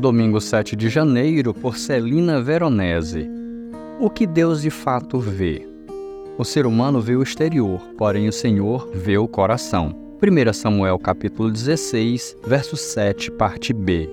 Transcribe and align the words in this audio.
domingo 0.00 0.40
7 0.40 0.74
de 0.74 0.88
janeiro, 0.88 1.52
por 1.52 1.76
Celina 1.76 2.40
Veronese. 2.40 3.28
O 4.00 4.08
que 4.08 4.26
Deus 4.26 4.62
de 4.62 4.70
fato 4.70 5.20
vê? 5.20 5.68
O 6.38 6.44
ser 6.44 6.64
humano 6.64 7.00
vê 7.00 7.14
o 7.14 7.22
exterior, 7.22 7.80
porém 7.98 8.26
o 8.26 8.32
Senhor 8.32 8.88
vê 8.94 9.18
o 9.18 9.28
coração. 9.28 9.94
1 10.22 10.52
Samuel 10.54 10.98
capítulo 10.98 11.50
16, 11.50 12.38
verso 12.46 12.76
7, 12.76 13.30
parte 13.32 13.72
B. 13.74 14.08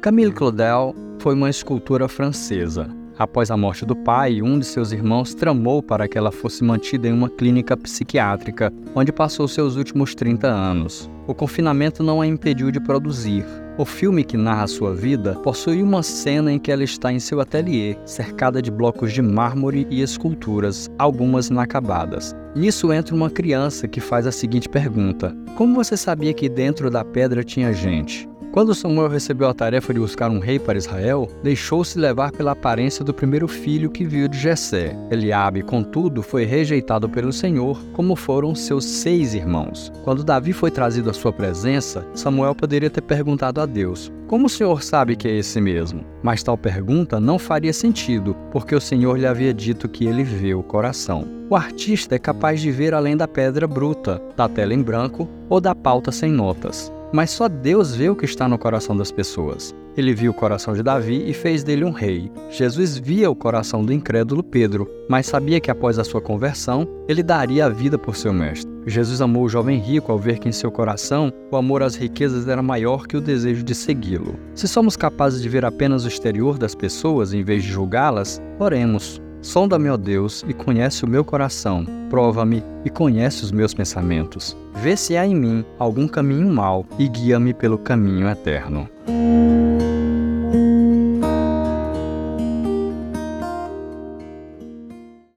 Camille 0.00 0.32
Claudel 0.32 0.94
foi 1.20 1.34
uma 1.34 1.48
escultora 1.48 2.08
francesa. 2.08 2.88
Após 3.18 3.50
a 3.50 3.56
morte 3.56 3.86
do 3.86 3.96
pai, 3.96 4.42
um 4.42 4.58
de 4.58 4.66
seus 4.66 4.92
irmãos 4.92 5.32
tramou 5.32 5.82
para 5.82 6.06
que 6.06 6.18
ela 6.18 6.30
fosse 6.30 6.62
mantida 6.62 7.08
em 7.08 7.12
uma 7.12 7.30
clínica 7.30 7.74
psiquiátrica, 7.74 8.70
onde 8.94 9.10
passou 9.10 9.48
seus 9.48 9.76
últimos 9.76 10.14
30 10.14 10.46
anos. 10.46 11.10
O 11.26 11.34
confinamento 11.34 12.02
não 12.02 12.20
a 12.20 12.26
impediu 12.26 12.70
de 12.70 12.78
produzir. 12.78 13.42
O 13.78 13.86
filme 13.86 14.22
que 14.22 14.36
narra 14.36 14.66
sua 14.66 14.94
vida 14.94 15.34
possui 15.36 15.82
uma 15.82 16.02
cena 16.02 16.52
em 16.52 16.58
que 16.58 16.70
ela 16.70 16.84
está 16.84 17.10
em 17.10 17.18
seu 17.18 17.40
ateliê, 17.40 17.96
cercada 18.04 18.60
de 18.60 18.70
blocos 18.70 19.12
de 19.12 19.22
mármore 19.22 19.86
e 19.90 20.02
esculturas, 20.02 20.90
algumas 20.98 21.48
inacabadas. 21.48 22.34
Nisso 22.54 22.92
entra 22.92 23.14
uma 23.14 23.30
criança 23.30 23.88
que 23.88 24.00
faz 24.00 24.26
a 24.26 24.32
seguinte 24.32 24.68
pergunta: 24.68 25.34
Como 25.56 25.74
você 25.74 25.96
sabia 25.96 26.34
que 26.34 26.48
dentro 26.48 26.90
da 26.90 27.04
pedra 27.04 27.42
tinha 27.42 27.72
gente? 27.72 28.28
Quando 28.56 28.74
Samuel 28.74 29.10
recebeu 29.10 29.50
a 29.50 29.52
tarefa 29.52 29.92
de 29.92 30.00
buscar 30.00 30.30
um 30.30 30.38
rei 30.38 30.58
para 30.58 30.78
Israel, 30.78 31.28
deixou-se 31.42 31.98
levar 31.98 32.32
pela 32.32 32.52
aparência 32.52 33.04
do 33.04 33.12
primeiro 33.12 33.46
filho 33.46 33.90
que 33.90 34.02
viu 34.02 34.26
de 34.28 34.38
Jessé. 34.38 34.96
Eliabe, 35.10 35.60
contudo, 35.60 36.22
foi 36.22 36.46
rejeitado 36.46 37.06
pelo 37.06 37.34
Senhor, 37.34 37.78
como 37.92 38.16
foram 38.16 38.54
seus 38.54 38.86
seis 38.86 39.34
irmãos. 39.34 39.92
Quando 40.04 40.24
Davi 40.24 40.54
foi 40.54 40.70
trazido 40.70 41.10
à 41.10 41.12
sua 41.12 41.34
presença, 41.34 42.06
Samuel 42.14 42.54
poderia 42.54 42.88
ter 42.88 43.02
perguntado 43.02 43.60
a 43.60 43.66
Deus: 43.66 44.10
Como 44.26 44.46
o 44.46 44.48
Senhor 44.48 44.82
sabe 44.82 45.16
que 45.16 45.28
é 45.28 45.36
esse 45.36 45.60
mesmo? 45.60 46.02
Mas 46.22 46.42
tal 46.42 46.56
pergunta 46.56 47.20
não 47.20 47.38
faria 47.38 47.74
sentido, 47.74 48.34
porque 48.50 48.74
o 48.74 48.80
Senhor 48.80 49.18
lhe 49.18 49.26
havia 49.26 49.52
dito 49.52 49.86
que 49.86 50.06
ele 50.06 50.24
vê 50.24 50.54
o 50.54 50.62
coração. 50.62 51.28
O 51.50 51.56
artista 51.56 52.14
é 52.14 52.18
capaz 52.18 52.62
de 52.62 52.70
ver 52.70 52.94
além 52.94 53.18
da 53.18 53.28
pedra 53.28 53.66
bruta, 53.66 54.18
da 54.34 54.48
tela 54.48 54.72
em 54.72 54.82
branco 54.82 55.28
ou 55.50 55.60
da 55.60 55.74
pauta 55.74 56.10
sem 56.10 56.32
notas. 56.32 56.90
Mas 57.16 57.30
só 57.30 57.48
Deus 57.48 57.94
vê 57.94 58.10
o 58.10 58.14
que 58.14 58.26
está 58.26 58.46
no 58.46 58.58
coração 58.58 58.94
das 58.94 59.10
pessoas. 59.10 59.74
Ele 59.96 60.12
viu 60.12 60.32
o 60.32 60.34
coração 60.34 60.74
de 60.74 60.82
Davi 60.82 61.24
e 61.26 61.32
fez 61.32 61.64
dele 61.64 61.82
um 61.82 61.90
rei. 61.90 62.30
Jesus 62.50 62.98
via 62.98 63.30
o 63.30 63.34
coração 63.34 63.82
do 63.82 63.90
incrédulo 63.90 64.42
Pedro, 64.42 64.86
mas 65.08 65.24
sabia 65.24 65.58
que 65.58 65.70
após 65.70 65.98
a 65.98 66.04
sua 66.04 66.20
conversão, 66.20 66.86
ele 67.08 67.22
daria 67.22 67.64
a 67.64 67.70
vida 67.70 67.96
por 67.96 68.14
seu 68.14 68.34
mestre. 68.34 68.70
Jesus 68.86 69.22
amou 69.22 69.44
o 69.44 69.48
jovem 69.48 69.78
rico 69.78 70.12
ao 70.12 70.18
ver 70.18 70.38
que 70.38 70.50
em 70.50 70.52
seu 70.52 70.70
coração 70.70 71.32
o 71.50 71.56
amor 71.56 71.82
às 71.82 71.94
riquezas 71.94 72.46
era 72.46 72.62
maior 72.62 73.06
que 73.06 73.16
o 73.16 73.20
desejo 73.22 73.62
de 73.62 73.74
segui-lo. 73.74 74.38
Se 74.54 74.68
somos 74.68 74.94
capazes 74.94 75.40
de 75.40 75.48
ver 75.48 75.64
apenas 75.64 76.04
o 76.04 76.08
exterior 76.08 76.58
das 76.58 76.74
pessoas 76.74 77.32
em 77.32 77.42
vez 77.42 77.64
de 77.64 77.70
julgá-las, 77.70 78.42
oremos. 78.58 79.22
Sonda-me, 79.46 79.88
ó 79.88 79.96
Deus, 79.96 80.44
e 80.48 80.52
conhece 80.52 81.04
o 81.04 81.08
meu 81.08 81.24
coração. 81.24 81.86
Prova-me 82.10 82.64
e 82.84 82.90
conhece 82.90 83.44
os 83.44 83.52
meus 83.52 83.72
pensamentos. 83.72 84.56
Vê 84.74 84.96
se 84.96 85.16
há 85.16 85.24
em 85.24 85.36
mim 85.36 85.64
algum 85.78 86.08
caminho 86.08 86.48
mau 86.52 86.84
e 86.98 87.06
guia-me 87.06 87.54
pelo 87.54 87.78
caminho 87.78 88.28
eterno. 88.28 88.88